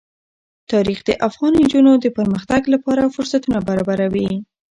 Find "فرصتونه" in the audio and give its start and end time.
3.15-3.59